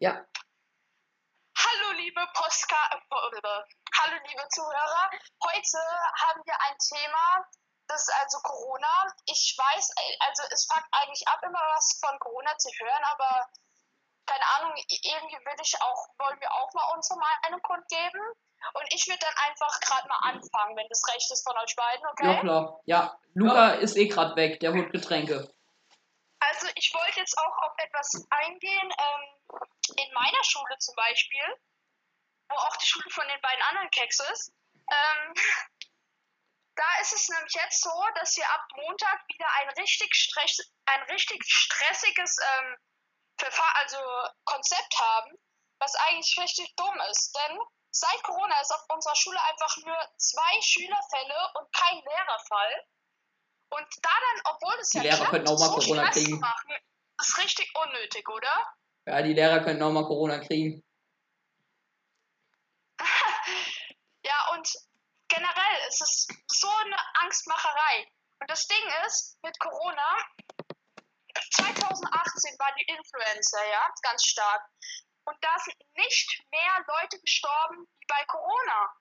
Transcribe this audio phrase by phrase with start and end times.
[0.00, 0.14] Ja.
[1.58, 3.00] Hallo liebe Postka äh,
[3.98, 5.10] Hallo liebe Zuhörer.
[5.42, 5.78] Heute
[6.22, 7.44] haben wir ein Thema,
[7.88, 9.12] das ist also Corona.
[9.26, 9.90] Ich weiß,
[10.20, 13.50] also es fuckt eigentlich ab, immer was von Corona zu hören, aber
[14.24, 18.22] keine Ahnung, irgendwie würde ich auch, wollen wir auch mal unsere Meinung kundgeben.
[18.74, 22.06] Und ich würde dann einfach gerade mal anfangen, wenn das recht ist von euch beiden,
[22.06, 22.34] okay?
[22.34, 22.80] Ja, klar.
[22.84, 25.52] Ja, Luca ist eh gerade weg, der holt Getränke.
[26.40, 28.92] Also ich wollte jetzt auch auf etwas eingehen.
[28.98, 29.38] Ähm,
[29.96, 31.44] in meiner Schule zum Beispiel,
[32.48, 34.52] wo auch die Schule von den beiden anderen Keks ist,
[34.90, 35.34] ähm,
[36.76, 41.02] da ist es nämlich jetzt so, dass wir ab Montag wieder ein richtig, stress ein
[41.10, 42.76] richtig stressiges ähm,
[43.74, 43.98] also
[44.44, 45.38] Konzept haben,
[45.80, 47.34] was eigentlich richtig dumm ist.
[47.34, 47.58] Denn
[47.90, 52.84] seit Corona ist auf unserer Schule einfach nur zwei Schülerfälle und kein Lehrerfall.
[53.70, 56.24] Und da dann, obwohl es Die ja Lehrer klappt, könnten auch mal so Corona Stress
[56.24, 56.40] kriegen.
[56.40, 56.70] machen,
[57.20, 58.74] ist richtig unnötig, oder?
[59.06, 60.84] Ja, die Lehrer könnten auch mal Corona kriegen.
[64.24, 64.68] ja, und
[65.28, 68.10] generell ist es so eine Angstmacherei.
[68.40, 70.18] Und das Ding ist, mit Corona,
[71.52, 74.68] 2018 war die Influenza, ja, ganz stark.
[75.24, 78.92] Und da sind nicht mehr Leute gestorben wie bei Corona.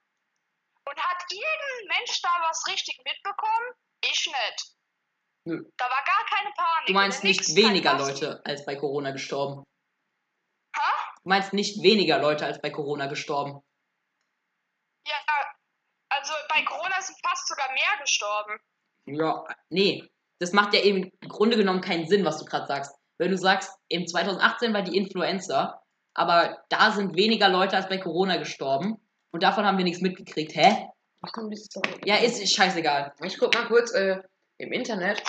[0.86, 3.74] Und hat irgendein Mensch da was richtig mitbekommen?
[4.02, 4.78] Ich nicht.
[5.46, 5.64] Nö.
[5.78, 6.88] Da war gar keine Panik.
[6.88, 7.98] Du meinst nicht weniger.
[7.98, 9.64] Leute als bei Corona gestorben.
[10.76, 10.82] Hä?
[11.24, 13.62] Du meinst nicht weniger Leute als bei Corona gestorben.
[15.08, 15.16] Ja,
[16.10, 18.60] also bei Corona sind fast sogar mehr gestorben.
[19.06, 20.08] Ja, nee.
[20.40, 22.96] Das macht ja eben im Grunde genommen keinen Sinn, was du gerade sagst.
[23.18, 25.82] Wenn du sagst, im 2018 war die Influenza,
[26.14, 28.98] aber da sind weniger Leute als bei Corona gestorben
[29.32, 30.56] und davon haben wir nichts mitgekriegt.
[30.56, 30.88] Hä?
[31.28, 33.14] Ach komm, das ist doch- Ja, ist, scheißegal.
[33.24, 34.22] Ich guck mal kurz äh,
[34.60, 35.22] im Internet.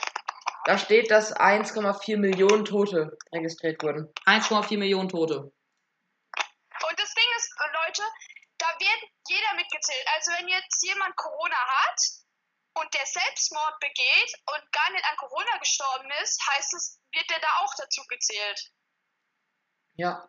[0.64, 4.12] Da steht, dass 1,4 Millionen Tote registriert wurden.
[4.26, 5.40] 1,4 Millionen Tote.
[5.40, 8.02] Und das Ding ist, äh, Leute,
[8.58, 10.06] da wird jeder mitgezählt.
[10.14, 12.00] Also wenn jetzt jemand Corona hat
[12.80, 17.40] und der Selbstmord begeht und gar nicht an Corona gestorben ist, heißt es, wird der
[17.40, 18.70] da auch dazu gezählt.
[19.96, 20.28] Ja.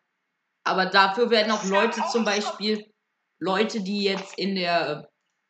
[0.64, 2.26] Aber dafür werden auch Leute auch zum.
[2.26, 2.92] Beispiel,
[3.40, 5.04] Leute, die jetzt in der äh,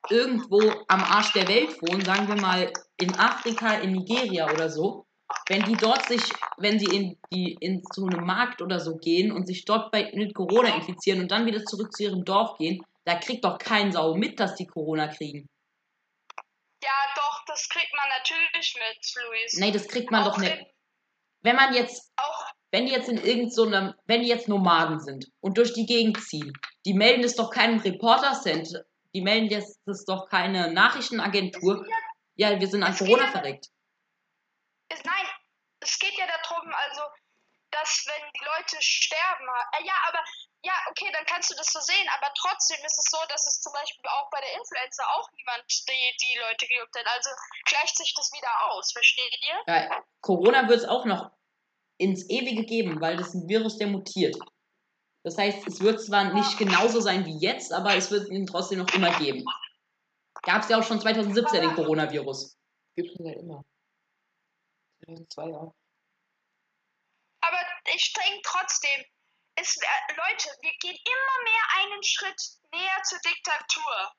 [0.10, 5.06] irgendwo am Arsch der Welt wohnen, sagen wir mal in Afrika, in Nigeria oder so,
[5.48, 6.22] wenn die dort sich,
[6.58, 10.12] wenn sie in die in so einen Markt oder so gehen und sich dort bei,
[10.14, 13.92] mit Corona infizieren und dann wieder zurück zu ihrem Dorf gehen, da kriegt doch kein
[13.92, 15.48] Sau mit, dass die Corona kriegen.
[16.84, 19.54] Ja, doch, das kriegt man natürlich mit, Luis.
[19.58, 20.66] Nee, das kriegt man auch doch nicht.
[21.42, 25.00] Wenn man jetzt auch, wenn die jetzt in irgendeinem, so einem- wenn die jetzt Nomaden
[25.00, 26.54] sind und durch die Gegend ziehen,
[26.86, 28.84] die melden das doch keinem Reporter-Center,
[29.14, 31.86] die melden jetzt das doch keine Nachrichtenagentur.
[32.36, 33.68] Ja, wir sind an Es Corona ja- verreckt.
[34.90, 35.26] es, nein,
[35.82, 37.02] es geht ja darum, also,
[37.72, 39.46] dass wenn die Leute sterben,
[39.78, 40.24] äh, ja, aber,
[40.64, 43.62] ja, okay, dann kannst du das so sehen, aber trotzdem ist es so, dass es
[43.62, 47.08] zum Beispiel auch bei der Influenza auch niemand die, die Leute gejuckt hat.
[47.08, 47.30] Also
[47.66, 49.64] gleicht sich das wieder aus, versteht ihr?
[49.74, 51.32] Ja, Corona wird es auch noch
[51.98, 54.36] ins Ewige geben, weil das ist ein Virus, der mutiert.
[55.24, 58.80] Das heißt, es wird zwar nicht genauso sein wie jetzt, aber es wird ihn trotzdem
[58.80, 59.46] noch immer geben.
[60.44, 62.58] Gab es ja auch schon 2017 den Coronavirus.
[62.96, 63.64] Gibt's schon seit immer.
[65.06, 65.76] 2002 auch.
[67.42, 67.60] Aber
[67.94, 69.06] ich denke trotzdem,
[69.56, 72.42] es, äh, Leute, wir gehen immer mehr einen Schritt
[72.72, 74.14] näher zur Diktatur.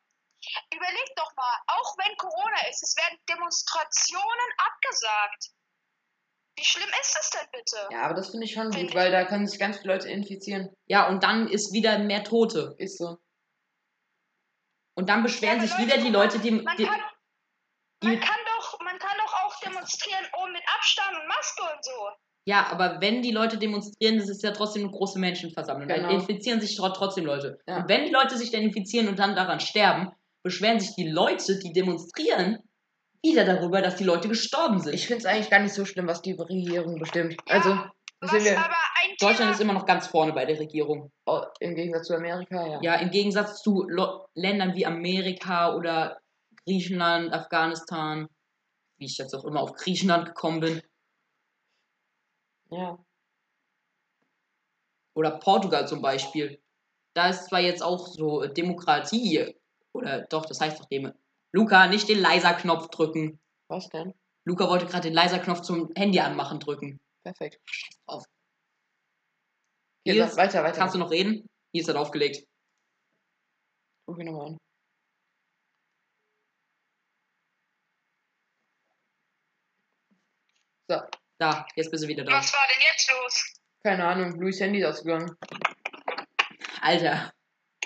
[0.75, 5.51] Überlegt doch mal, auch wenn Corona ist, es werden Demonstrationen abgesagt.
[6.57, 7.77] Wie schlimm ist das denn bitte?
[7.91, 9.95] Ja, aber das finde ich schon Find gut, ich- weil da können sich ganz viele
[9.95, 10.69] Leute infizieren.
[10.87, 12.75] Ja, und dann ist wieder mehr Tote.
[12.79, 13.17] Ist so.
[14.97, 17.01] Und dann beschweren Ja, sich aber wieder die Leute, die, Man die, kann,
[18.03, 21.85] die man, kann doch, man kann doch auch demonstrieren, oh, mit Abstand und Maske und
[21.85, 21.93] so.
[22.47, 25.89] Ja, aber wenn die Leute demonstrieren, das ist ja trotzdem eine große Menschenversammlung.
[25.89, 26.11] Genau.
[26.11, 27.59] infizieren sich tro- trotzdem Leute.
[27.67, 27.79] Ja.
[27.79, 30.11] Und wenn die Leute sich dann infizieren und dann daran sterben,
[30.43, 32.59] beschweren sich die Leute, die demonstrieren,
[33.23, 34.95] wieder darüber, dass die Leute gestorben sind.
[34.95, 37.37] Ich finde es eigentlich gar nicht so schlimm, was die Regierung bestimmt.
[37.47, 40.59] Also, das Was sind wir aber ein Deutschland ist immer noch ganz vorne bei der
[40.59, 41.11] Regierung.
[41.27, 42.79] oh, im Gegensatz zu Amerika, ja.
[42.83, 46.19] Ja, im Gegensatz zu Lo Ländern wie Amerika oder
[46.67, 48.29] Griechenland, Afghanistan,
[48.99, 50.83] wie ich jetzt auch immer auf Griechenland gekommen bin,
[52.71, 52.99] Ja.
[55.15, 56.63] oder Portugal zum Beispiel.
[57.15, 59.57] Da ist zwar jetzt auch so Demokratie,
[59.93, 61.11] oder doch, das heißt doch Demo.
[61.53, 63.41] Luca, nicht den Leiser-Knopf drücken.
[63.69, 64.15] Was denn?
[64.45, 67.01] Luca wollte gerade den Leiser-Knopf zum Handy anmachen drücken.
[67.23, 67.61] Perfekt.
[68.07, 68.25] Auf.
[70.05, 70.79] Hier, Hier sag, weiter, weiter.
[70.79, 71.47] Kannst du noch reden?
[71.73, 72.47] Hier ist das aufgelegt.
[74.09, 74.59] Ruf ihn nochmal an.
[80.89, 81.01] So,
[81.39, 82.33] Da, jetzt bist du wieder da.
[82.33, 83.55] was war denn jetzt los?
[83.83, 84.39] keine Ahnung.
[84.39, 85.35] Luis Handy ist ausgegangen.
[86.83, 87.33] Alter.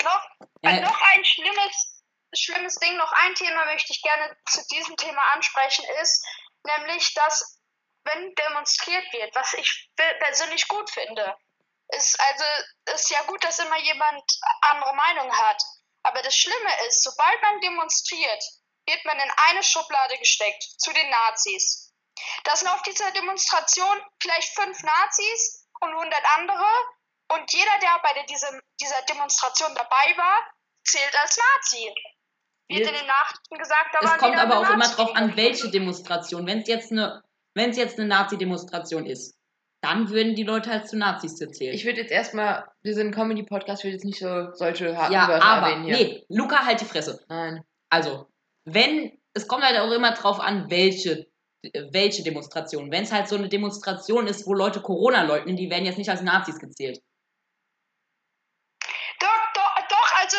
[0.02, 0.28] Noch,
[0.62, 1.93] Ja, noch ein schlimmes,
[2.36, 6.24] schlimmes Ding, noch ein Thema möchte ich gerne zu diesem Thema ansprechen, ist
[6.64, 7.60] nämlich, dass
[8.04, 11.36] wenn demonstriert wird, was ich pe- persönlich gut finde,
[11.88, 12.44] ist also
[12.94, 14.22] ist ja gut, dass immer jemand
[14.62, 15.62] andere Meinung hat.
[16.02, 18.42] Aber das Schlimme ist, sobald man demonstriert,
[18.86, 21.92] wird man in eine Schublade gesteckt, zu den Nazis.
[22.44, 26.66] Da sind auf dieser Demonstration vielleicht fünf Nazis und 100 andere
[27.28, 30.54] und jeder, der bei dieser Demonstration dabei war,
[30.84, 31.94] zählt als Nazi.
[32.68, 35.36] Wird Wir- in den Nachrichten gesagt, da Es waren kommt aber auch immer drauf an,
[35.36, 36.46] welche Demonstration.
[36.46, 37.22] Wenn es jetzt eine,
[37.54, 39.36] wenn es jetzt eine Nazi-Demonstration ist,
[39.82, 41.74] dann würden die Leute halt zu Nazis zählen.
[41.74, 45.12] Ich würde jetzt erstmal, wir sind ein Comedy-Podcast, ich würde jetzt nicht so solche harten
[45.12, 45.96] ja, Wörter aber erwähnen hier.
[45.96, 47.22] nee, Luca halt die Fresse.
[47.28, 47.62] Nein.
[47.90, 48.26] Also,
[48.64, 51.26] wenn, es kommt halt auch immer drauf an, welche,
[51.90, 52.90] welche Demonstration.
[52.90, 56.08] Wenn es halt so eine Demonstration ist, wo Leute Corona leugnen, die werden jetzt nicht
[56.08, 57.02] als Nazis gezählt.
[59.20, 60.36] Doch, doch, doch also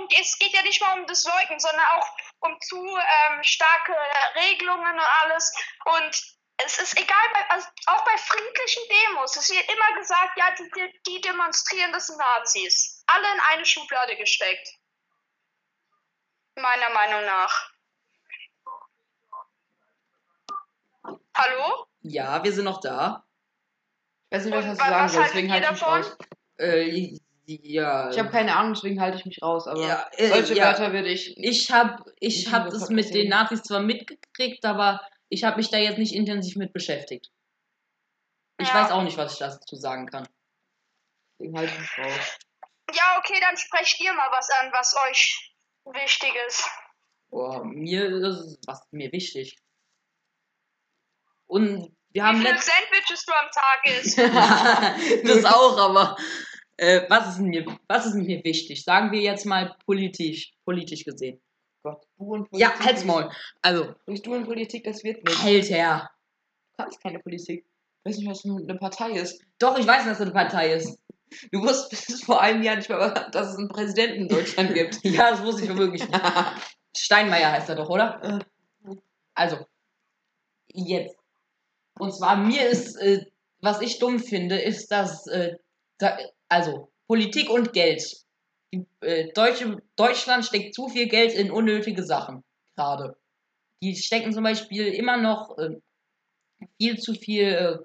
[0.00, 2.08] darum, es geht ja nicht mal um das Leugnen, sondern auch
[2.40, 3.94] um zu ähm, starke
[4.36, 5.52] Regelungen und alles.
[5.84, 10.54] Und es ist egal, bei, also auch bei friedlichen Demos, es wird immer gesagt, ja,
[10.58, 13.02] die, die, die demonstrieren, das sind Nazis.
[13.06, 14.68] Alle in eine Schublade gesteckt.
[16.56, 17.70] Meiner Meinung nach.
[21.34, 21.86] Hallo?
[22.02, 23.24] Ja, wir sind noch da.
[24.28, 25.66] Ich weiß nicht, was Und ich wa- dazu sagen was soll, haltet deswegen ihr halte
[25.66, 26.02] ich mich davon?
[26.02, 26.18] raus.
[26.58, 27.18] Äh,
[27.62, 28.10] ja.
[28.10, 30.66] Ich habe keine Ahnung, deswegen halte ich mich raus, aber Ja, äh, solche ja.
[30.66, 31.36] Wörter würde ich.
[31.36, 33.28] Ich habe ich hab das mit den.
[33.28, 37.30] Nazis zwar mitgekriegt, aber ich habe mich da jetzt nicht intensiv mit beschäftigt.
[38.58, 38.74] Ich Ja.
[38.84, 40.28] weiß auch nicht, was ich dazu sagen kann.
[41.38, 42.38] Deswegen halte ich mich raus.
[42.92, 45.54] Ja, okay, dann sprecht ihr mal was an, was euch
[45.84, 46.68] wichtig ist.
[47.30, 49.56] Boah, mir ist was mir wichtig.
[51.46, 54.18] Und wir Wie haben viele letzt Sandwiches du am Tag isst.
[55.28, 56.16] das auch, aber
[56.80, 58.82] äh, was ist mir was ist mir wichtig?
[58.82, 61.40] Sagen wir jetzt mal politisch politisch gesehen.
[61.82, 62.60] Gott, du und Politik.
[62.60, 63.30] Ja, halt's Maul.
[63.62, 65.44] Also, Durch du und Politik, das wird nicht.
[65.44, 66.10] Alter.
[66.70, 67.64] Du kannst keine Politik.
[68.02, 69.42] Ich weiß nicht, was eine Partei ist.
[69.58, 70.98] Doch, ich weiß, dass das eine Partei ist.
[71.52, 75.00] Du wusstest bis vor einem Jahr nicht mal, dass es einen Präsidenten in Deutschland gibt.
[75.04, 76.20] Ja, das wusste ich wirklich nicht.
[76.96, 78.40] Steinmeier heißt er doch, oder?
[79.34, 79.58] Also,
[80.72, 81.16] jetzt.
[81.98, 83.26] Und zwar, mir ist, äh,
[83.60, 85.56] was ich dumm finde, ist, dass, äh,
[86.00, 86.18] da,
[86.48, 88.02] also, Politik und Geld.
[88.72, 92.44] Die, äh, Deutsche, Deutschland steckt zu viel Geld in unnötige Sachen,
[92.76, 93.16] gerade.
[93.82, 95.76] Die stecken zum Beispiel immer noch äh,
[96.78, 97.78] viel zu viel, äh,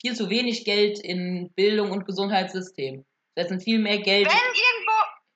[0.00, 3.04] viel zu wenig Geld in Bildung und Gesundheitssystem.
[3.34, 4.26] Setzen viel mehr Geld.
[4.26, 4.92] Wenn irgendwo,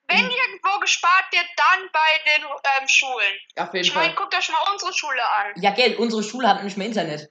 [0.08, 3.34] wenn irgendwo gespart wird, dann bei den ähm, Schulen.
[3.56, 5.52] Auf jeden Ich meine, guckt euch mal unsere Schule an.
[5.62, 7.30] Ja, Geld, unsere Schule hat nicht mehr Internet.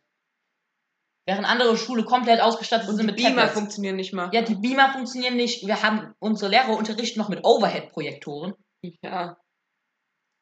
[1.32, 3.54] Während andere Schule komplett ausgestattet Und sind die mit Beamer Tablets.
[3.54, 4.30] funktionieren nicht mal.
[4.34, 5.66] Ja, die Beamer funktionieren nicht.
[5.66, 8.54] Wir haben unsere Lehrer unterrichten noch mit Overhead-Projektoren.
[9.02, 9.38] Ja.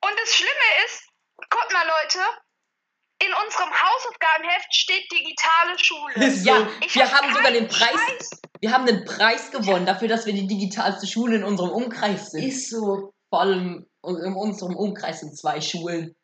[0.04, 1.08] Und das Schlimme ist,
[1.38, 2.26] guckt mal, Leute,
[3.22, 6.14] in unserem Hausaufgabenheft steht digitale Schule.
[6.26, 6.68] Ist Ja, so.
[6.84, 7.92] Ich wir hab haben sogar den Preis.
[7.92, 8.42] Scheiß.
[8.60, 12.46] Wir haben den Preis gewonnen dafür, dass wir die digitalste Schule in unserem Umkreis sind.
[12.46, 13.14] Ist so.
[13.30, 16.16] Vor allem in unserem Umkreis sind zwei Schulen.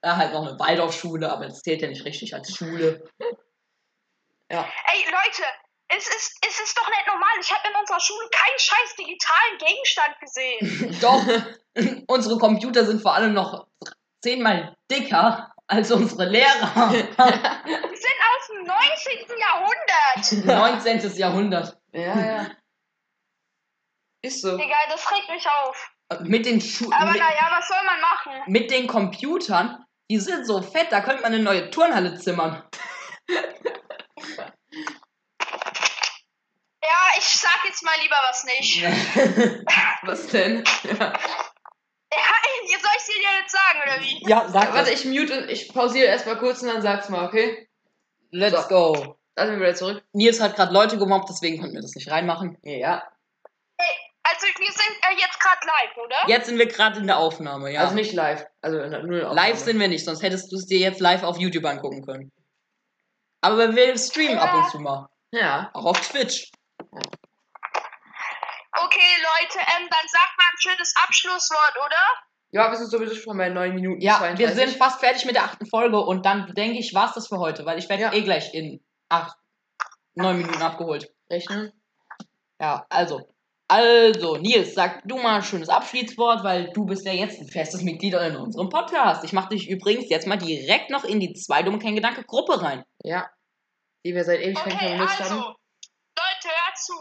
[0.00, 3.04] Da halt noch eine Waldorfschule, aber das zählt ja nicht richtig als Schule.
[4.62, 5.42] Ey, Leute,
[5.88, 7.32] es ist, es ist doch nicht normal.
[7.40, 10.98] Ich habe in unserer Schule keinen scheiß digitalen Gegenstand gesehen.
[11.00, 11.22] Doch,
[12.08, 13.66] unsere Computer sind vor allem noch
[14.22, 16.90] zehnmal dicker als unsere Lehrer.
[16.90, 19.38] Die sind aus dem 19.
[19.38, 20.84] Jahrhundert.
[20.84, 21.16] 19.
[21.16, 21.78] Jahrhundert.
[21.92, 22.50] Ja, ja.
[24.22, 24.56] Ist so.
[24.56, 25.90] Digga, das regt mich auf.
[26.20, 28.32] Mit den, Schu Aber naja, was soll man machen?
[28.46, 32.62] mit den Computern, die sind so fett, da könnte man eine neue Turnhalle zimmern.
[36.84, 38.80] Ja, ich sag jetzt mal lieber was nicht.
[38.82, 38.90] Ja,
[40.02, 40.62] Was denn?
[40.82, 41.12] Ja.
[42.10, 44.22] ey, soll ich dir jetzt sagen, oder wie?
[44.28, 45.04] ja, sag Warte, was.
[45.04, 47.68] ich mute, ich pausiere erstmal kurz und dann sag's mal, okay?
[48.30, 48.68] Let's So.
[48.68, 49.16] go.
[49.34, 50.04] Dann sind wir wieder zurück.
[50.12, 52.58] Nils hat gerade Leute gemobbt, deswegen konnten wir das nicht reinmachen.
[52.62, 53.02] Ja.
[54.26, 56.16] Also, wir sind äh, jetzt gerade live, oder?
[56.28, 57.80] Jetzt sind wir gerade in der Aufnahme, ja.
[57.80, 58.46] Also nicht live.
[58.62, 59.56] Also nur eine live Aufnahme.
[59.56, 62.32] sind wir nicht, sonst hättest du es dir jetzt live auf YouTube angucken können.
[63.42, 65.08] Aber wir streamen ab und zu mal.
[65.30, 65.70] Ja.
[65.74, 66.50] Auch auf Twitch.
[68.76, 71.96] Okay, Leute, ähm, dann sagt mal ein schönes Abschlusswort, oder?
[72.50, 74.00] Ja, wir sind sowieso schon bei 9 Minuten.
[74.00, 74.38] Ja, 32.
[74.46, 77.38] wir sind fast fertig mit der achten Folge und dann denke ich, war's das für
[77.38, 78.12] heute, weil ich werde Ja.
[78.12, 79.36] eh gleich in acht,
[80.14, 81.12] neun Minuten abgeholt.
[81.30, 81.72] Rechnen.
[82.60, 83.28] Ja, also.
[83.66, 87.82] Also, Nils, sag du mal ein schönes Abschiedswort, weil du bist ja jetzt ein festes
[87.82, 89.24] Mitglied in unserem Podcast.
[89.24, 92.60] Ich mache dich übrigens jetzt mal direkt noch in die zwei dumme kein Gedanke Gruppe
[92.62, 92.84] rein.
[93.02, 93.28] Ja.
[94.04, 95.54] Die wir seit Ewigkeiten Okay, vermisst also, haben.
[96.74, 96.98] Dazu.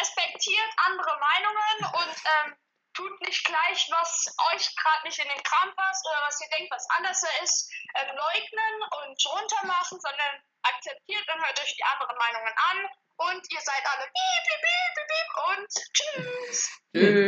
[0.00, 2.56] Respektiert andere Meinungen und ähm,
[2.94, 6.72] tut nicht gleich, was euch gerade nicht in den Kram passt oder was ihr denkt,
[6.72, 12.54] was anders ist, ähm, leugnen und runtermachen, sondern akzeptiert und hört euch die anderen Meinungen
[12.70, 12.88] an.
[13.18, 16.70] Und ihr seid alle piep, piep, piep, piep und tschüss.
[16.94, 17.20] Tschüss.